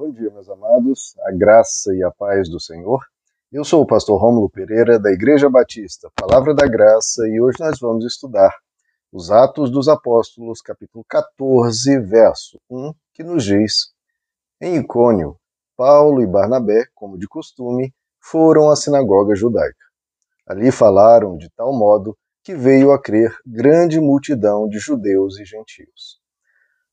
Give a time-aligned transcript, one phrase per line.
[0.00, 3.04] Bom dia, meus amados, a graça e a paz do Senhor.
[3.52, 7.78] Eu sou o pastor Rômulo Pereira, da Igreja Batista, Palavra da Graça, e hoje nós
[7.78, 8.50] vamos estudar
[9.12, 13.88] os Atos dos Apóstolos, capítulo 14, verso 1, que nos diz:
[14.58, 15.36] Em Icônio,
[15.76, 19.84] Paulo e Barnabé, como de costume, foram à sinagoga judaica.
[20.48, 26.18] Ali falaram de tal modo que veio a crer grande multidão de judeus e gentios.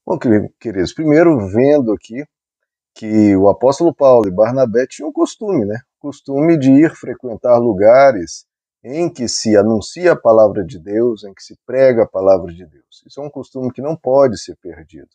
[0.05, 0.19] Bom,
[0.59, 2.25] queridos, primeiro vendo aqui
[2.97, 5.77] que o apóstolo Paulo e Barnabé tinham costume, né?
[5.99, 8.47] Costume de ir frequentar lugares
[8.83, 12.65] em que se anuncia a palavra de Deus, em que se prega a palavra de
[12.65, 13.03] Deus.
[13.05, 15.09] Isso é um costume que não pode ser perdido.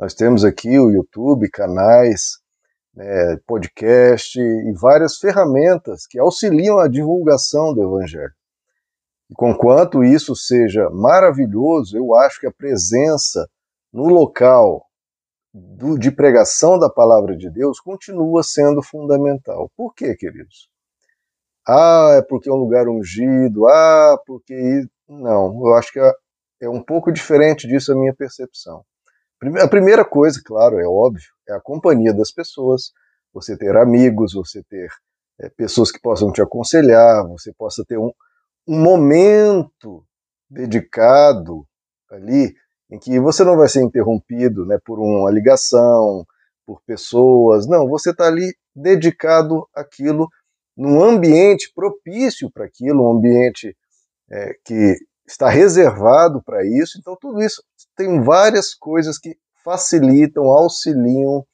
[0.00, 2.38] Nós temos aqui o YouTube, canais,
[2.94, 8.32] né, podcast e várias ferramentas que auxiliam a divulgação do Evangelho.
[9.30, 13.46] E conquanto isso seja maravilhoso, eu acho que a presença
[13.92, 14.86] no local
[15.56, 19.70] do, de pregação da palavra de Deus continua sendo fundamental.
[19.74, 20.68] Por quê, queridos?
[21.66, 24.86] Ah, é porque é um lugar ungido, ah, porque.
[25.08, 26.12] Não, eu acho que é,
[26.62, 28.84] é um pouco diferente disso a minha percepção.
[29.62, 32.92] A primeira coisa, claro, é óbvio, é a companhia das pessoas,
[33.32, 34.88] você ter amigos, você ter
[35.38, 38.10] é, pessoas que possam te aconselhar, você possa ter um,
[38.66, 40.04] um momento
[40.50, 41.66] dedicado
[42.10, 42.54] ali
[42.90, 46.24] em que você não vai ser interrompido né, por uma ligação,
[46.64, 47.66] por pessoas.
[47.66, 50.28] Não, você está ali dedicado àquilo,
[50.76, 53.76] num ambiente propício para aquilo, um ambiente
[54.30, 56.98] é, que está reservado para isso.
[56.98, 57.62] Então, tudo isso
[57.96, 61.44] tem várias coisas que facilitam, auxiliam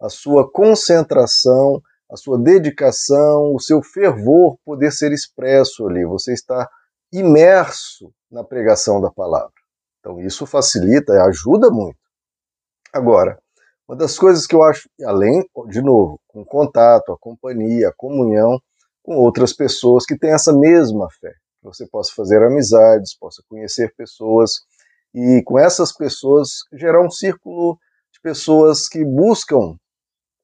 [0.00, 6.04] a sua concentração, a sua dedicação, o seu fervor poder ser expresso ali.
[6.04, 6.68] Você está
[7.12, 9.61] imerso na pregação da palavra.
[10.02, 11.96] Então isso facilita, ajuda muito.
[12.92, 13.38] Agora,
[13.88, 18.60] uma das coisas que eu acho, além, de novo, com contato, a companhia, a comunhão
[19.00, 23.94] com outras pessoas que têm essa mesma fé, que você possa fazer amizades, possa conhecer
[23.96, 24.62] pessoas
[25.14, 27.78] e com essas pessoas gerar um círculo
[28.12, 29.76] de pessoas que buscam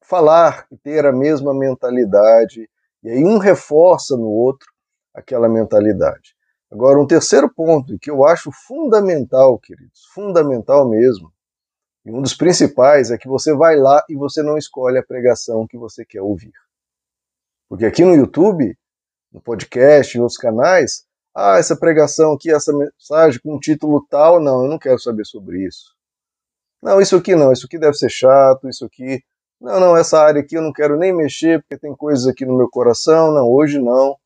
[0.04, 2.68] falar e ter a mesma mentalidade,
[3.02, 4.68] e aí um reforça no outro
[5.12, 6.37] aquela mentalidade.
[6.70, 11.32] Agora, um terceiro ponto que eu acho fundamental, queridos, fundamental mesmo,
[12.04, 15.66] e um dos principais é que você vai lá e você não escolhe a pregação
[15.66, 16.52] que você quer ouvir.
[17.68, 18.76] Porque aqui no YouTube,
[19.32, 24.40] no podcast, em outros canais, ah, essa pregação aqui, essa mensagem com um título tal,
[24.40, 25.94] não, eu não quero saber sobre isso.
[26.82, 29.22] Não, isso aqui não, isso aqui deve ser chato, isso aqui.
[29.60, 32.56] Não, não, essa área aqui eu não quero nem mexer porque tem coisas aqui no
[32.56, 34.16] meu coração, não, hoje não.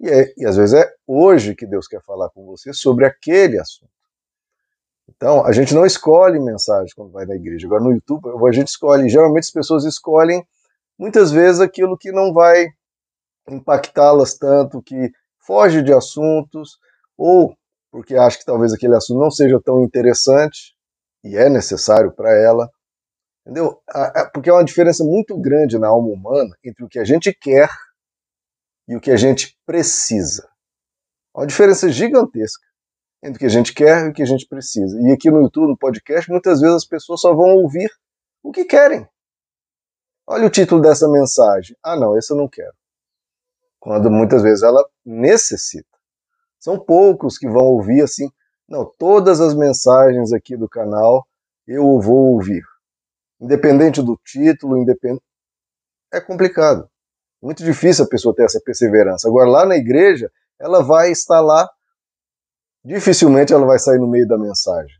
[0.00, 3.58] E, é, e às vezes é hoje que Deus quer falar com você sobre aquele
[3.58, 3.90] assunto.
[5.08, 7.66] Então, a gente não escolhe mensagem quando vai na igreja.
[7.66, 9.08] Agora, no YouTube, a gente escolhe.
[9.08, 10.44] Geralmente, as pessoas escolhem,
[10.98, 12.66] muitas vezes, aquilo que não vai
[13.48, 16.78] impactá-las tanto, que foge de assuntos,
[17.16, 17.56] ou
[17.90, 20.74] porque acha que talvez aquele assunto não seja tão interessante
[21.24, 22.68] e é necessário para ela.
[23.42, 23.80] Entendeu?
[24.34, 27.70] Porque é uma diferença muito grande na alma humana entre o que a gente quer
[28.88, 30.48] e o que a gente precisa.
[31.34, 32.64] Há uma diferença gigantesca
[33.22, 35.00] entre o que a gente quer e o que a gente precisa.
[35.00, 37.90] E aqui no YouTube, no podcast, muitas vezes as pessoas só vão ouvir
[38.42, 39.06] o que querem.
[40.26, 41.76] Olha o título dessa mensagem.
[41.82, 42.74] Ah, não, esse eu não quero.
[43.78, 45.96] Quando muitas vezes ela necessita.
[46.58, 48.28] São poucos que vão ouvir assim.
[48.68, 51.26] Não, todas as mensagens aqui do canal
[51.66, 52.62] eu vou ouvir.
[53.40, 55.22] Independente do título, independente.
[56.12, 56.88] É complicado.
[57.42, 59.28] Muito difícil a pessoa ter essa perseverança.
[59.28, 60.30] Agora, lá na igreja,
[60.60, 61.68] ela vai estar lá,
[62.84, 64.96] dificilmente ela vai sair no meio da mensagem.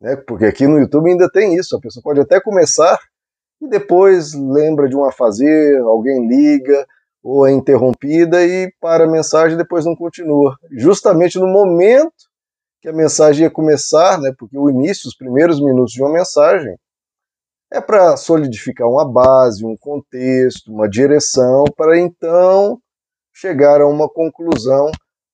[0.00, 0.16] Né?
[0.16, 1.76] Porque aqui no YouTube ainda tem isso.
[1.76, 2.98] A pessoa pode até começar
[3.60, 6.86] e depois lembra de um afazer, alguém liga,
[7.22, 10.56] ou é interrompida e para a mensagem e depois não continua.
[10.70, 12.12] Justamente no momento
[12.80, 16.78] que a mensagem ia começar, né, porque o início, os primeiros minutos de uma mensagem,
[17.72, 22.80] é para solidificar uma base, um contexto, uma direção, para então
[23.32, 24.90] chegar a uma conclusão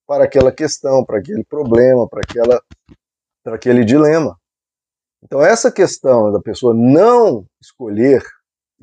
[0.07, 2.63] para aquela questão, para aquele problema, para, aquela,
[3.45, 4.37] para aquele dilema.
[5.23, 8.23] Então, essa questão da pessoa não escolher,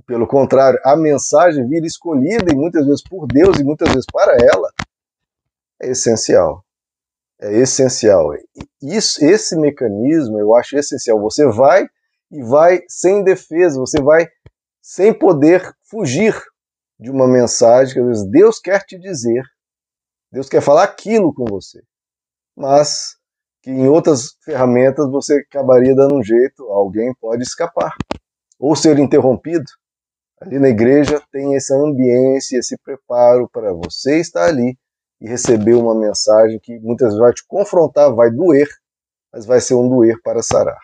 [0.07, 4.37] pelo contrário, a mensagem vir escolhida e muitas vezes por Deus e muitas vezes para
[4.41, 4.71] ela,
[5.81, 6.63] é essencial.
[7.41, 8.31] É essencial.
[8.81, 11.19] Isso, esse mecanismo eu acho essencial.
[11.21, 11.87] Você vai
[12.31, 14.27] e vai sem defesa, você vai
[14.81, 16.35] sem poder fugir
[16.99, 19.43] de uma mensagem que às vezes Deus quer te dizer,
[20.31, 21.81] Deus quer falar aquilo com você,
[22.55, 23.15] mas
[23.61, 27.95] que em outras ferramentas você acabaria dando um jeito, alguém pode escapar
[28.59, 29.65] ou ser interrompido,
[30.41, 34.77] Ali na igreja tem essa ambiência, esse preparo para você estar ali
[35.19, 38.69] e receber uma mensagem que muitas vezes vai te confrontar, vai doer,
[39.33, 40.79] mas vai ser um doer para sarar.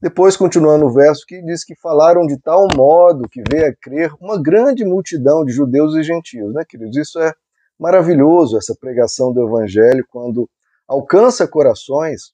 [0.00, 4.12] Depois, continuando o verso, que diz que falaram de tal modo que veio a crer
[4.20, 6.96] uma grande multidão de judeus e gentios, né, queridos?
[6.96, 7.32] Isso é
[7.78, 10.48] maravilhoso, essa pregação do evangelho, quando
[10.86, 12.32] alcança corações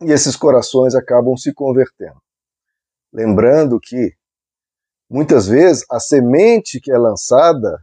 [0.00, 2.20] e esses corações acabam se convertendo.
[3.12, 4.14] Lembrando que
[5.08, 7.80] Muitas vezes, a semente que é lançada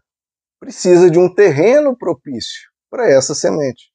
[0.59, 3.91] precisa de um terreno propício para essa semente.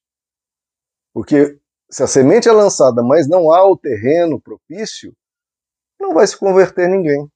[1.13, 1.59] Porque
[1.89, 5.13] se a semente é lançada, mas não há o terreno propício,
[5.99, 7.27] não vai se converter ninguém.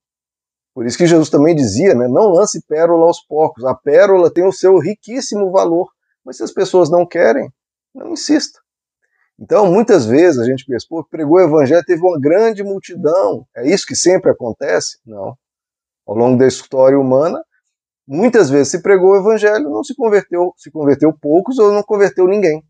[0.73, 3.63] Por isso que Jesus também dizia, né, não lance pérola aos porcos.
[3.65, 5.89] A pérola tem o seu riquíssimo valor,
[6.25, 7.51] mas se as pessoas não querem,
[7.93, 8.59] não insista.
[9.39, 13.45] Então, muitas vezes a gente pensa, pô, pregou o evangelho, teve uma grande multidão.
[13.55, 14.99] É isso que sempre acontece?
[15.05, 15.35] Não
[16.05, 17.41] ao longo da história humana,
[18.07, 22.27] muitas vezes se pregou o evangelho, não se converteu, se converteu poucos ou não converteu
[22.27, 22.63] ninguém.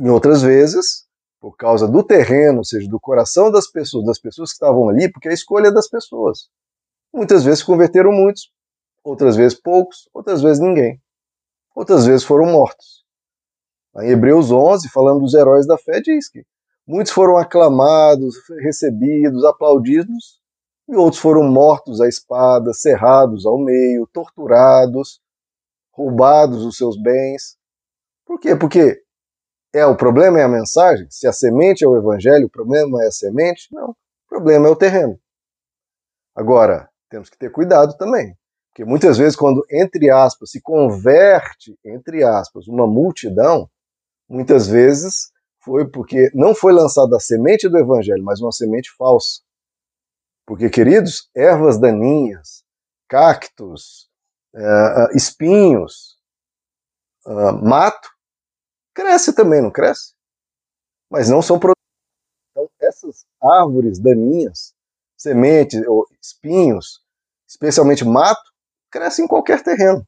[0.00, 1.06] Em outras vezes,
[1.38, 5.12] por causa do terreno, ou seja, do coração das pessoas, das pessoas que estavam ali,
[5.12, 6.48] porque é a escolha das pessoas.
[7.12, 8.50] Muitas vezes converteram muitos,
[9.04, 10.98] outras vezes poucos, outras vezes ninguém.
[11.76, 13.04] Outras vezes foram mortos.
[13.98, 16.46] Em Hebreus 11, falando dos heróis da fé, diz que
[16.86, 20.40] muitos foram aclamados, recebidos, aplaudidos,
[20.88, 25.20] e outros foram mortos à espada, cerrados ao meio, torturados,
[25.92, 27.58] roubados os seus bens.
[28.24, 28.56] Por quê?
[28.56, 29.02] Porque
[29.72, 31.06] é o problema é a mensagem?
[31.10, 33.68] Se a semente é o evangelho, o problema é a semente?
[33.72, 33.90] Não.
[33.90, 35.18] O problema é o terreno.
[36.34, 38.36] Agora, temos que ter cuidado também.
[38.70, 43.68] Porque muitas vezes, quando, entre aspas, se converte, entre aspas, uma multidão,
[44.28, 45.32] muitas vezes
[45.62, 49.40] foi porque não foi lançada a semente do evangelho, mas uma semente falsa.
[50.46, 52.64] Porque, queridos, ervas daninhas,
[53.08, 54.08] cactos,
[54.54, 56.16] uh, espinhos,
[57.26, 58.08] uh, mato,
[59.00, 60.12] cresce também, não cresce?
[61.10, 61.80] Mas não são produzidos.
[62.50, 64.74] Então, essas árvores daninhas,
[65.16, 67.00] sementes ou espinhos,
[67.48, 68.42] especialmente mato,
[68.90, 70.06] crescem em qualquer terreno.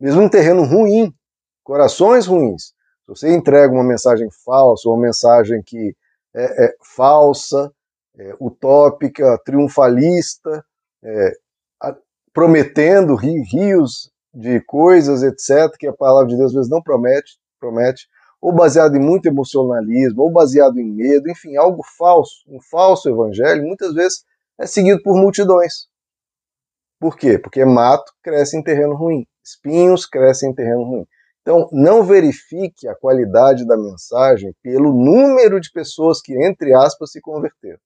[0.00, 1.14] Mesmo um terreno ruim,
[1.62, 2.74] corações ruins.
[3.04, 5.94] Se você entrega uma mensagem falsa, uma mensagem que
[6.34, 7.72] é, é falsa,
[8.16, 10.64] é, utópica, triunfalista,
[11.04, 11.32] é,
[11.80, 11.96] a,
[12.32, 18.08] prometendo rios de coisas, etc., que a palavra de Deus às vezes não promete, promete,
[18.40, 23.62] ou baseado em muito emocionalismo, ou baseado em medo, enfim, algo falso, um falso evangelho,
[23.62, 24.24] muitas vezes
[24.58, 25.86] é seguido por multidões.
[26.98, 27.38] Por quê?
[27.38, 31.06] Porque mato cresce em terreno ruim, espinhos crescem em terreno ruim.
[31.40, 37.20] Então, não verifique a qualidade da mensagem pelo número de pessoas que, entre aspas, se
[37.20, 37.80] converteram.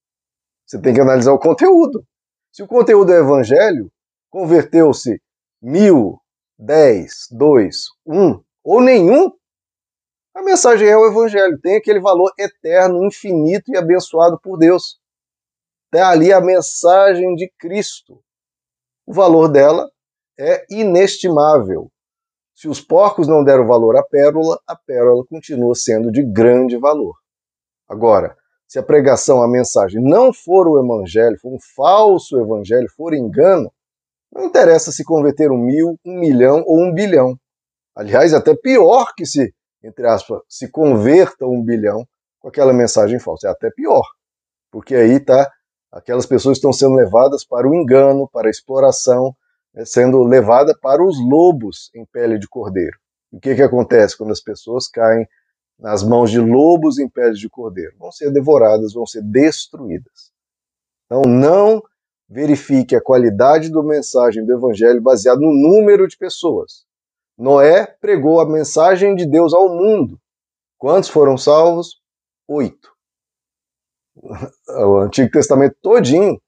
[0.67, 2.05] Você tem que analisar o conteúdo.
[2.53, 3.91] Se o conteúdo é evangelho,
[4.31, 5.21] converteu-se
[5.63, 6.19] mil,
[6.59, 9.31] dez, dois, um ou nenhum,
[10.37, 11.59] a mensagem é o evangelho.
[11.59, 15.01] Tem aquele valor eterno, infinito e abençoado por Deus.
[15.87, 18.23] Está ali a mensagem de Cristo.
[19.07, 19.91] O valor dela
[20.39, 21.91] é inestimável.
[22.55, 27.15] Se os porcos não deram valor à pérola, a pérola continua sendo de grande valor.
[27.89, 28.37] Agora,
[28.69, 33.73] se a pregação, a mensagem não for o evangelho, for um falso evangelho, for engano,
[34.31, 37.39] não interessa se converter um mil, um milhão ou um bilhão.
[37.95, 39.55] Aliás, até pior que se,
[39.87, 42.07] entre aspas, se converta um bilhão
[42.41, 43.49] com aquela mensagem falsa.
[43.49, 44.05] É até pior.
[44.71, 45.51] Porque aí tá,
[45.93, 49.35] aquelas pessoas estão sendo levadas para o engano, para a exploração,
[49.73, 52.97] né, sendo levadas para os lobos em pele de cordeiro.
[53.33, 55.27] o que, que acontece quando as pessoas caem
[55.79, 57.95] nas mãos de lobos em peles de cordeiro.
[57.99, 60.33] Vão ser devoradas, vão ser destruídas.
[61.05, 61.83] Então, não
[62.29, 66.85] verifique a qualidade da mensagem do evangelho baseado no número de pessoas.
[67.37, 70.19] Noé pregou a mensagem de Deus ao mundo.
[70.79, 72.01] Quantos foram salvos?
[72.49, 72.95] Oito.
[74.69, 76.41] O Antigo Testamento todinho,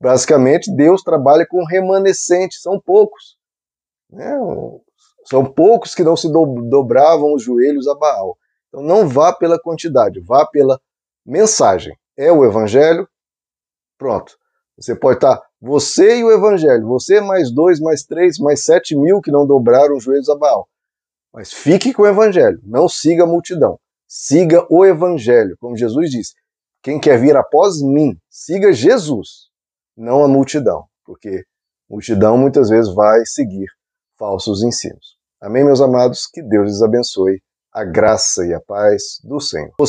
[0.00, 3.36] basicamente, Deus trabalha com remanescentes, são poucos.
[4.10, 4.30] Né?
[5.24, 8.38] São poucos que não se dobravam os joelhos a Baal.
[8.68, 10.80] Então não vá pela quantidade, vá pela
[11.24, 11.98] mensagem.
[12.16, 13.08] É o evangelho?
[13.98, 14.38] Pronto.
[14.76, 19.20] Você pode estar, você e o evangelho, você mais dois, mais três, mais sete mil
[19.20, 20.68] que não dobraram os joelhos a Baal.
[21.32, 23.78] Mas fique com o evangelho, não siga a multidão.
[24.06, 26.32] Siga o evangelho, como Jesus disse.
[26.82, 29.48] Quem quer vir após mim, siga Jesus,
[29.96, 31.44] não a multidão, porque
[31.90, 33.66] multidão muitas vezes vai seguir
[34.16, 35.18] falsos ensinos.
[35.40, 36.26] Amém, meus amados?
[36.26, 37.42] Que Deus lhes abençoe.
[37.72, 39.72] A graça e a paz do Senhor.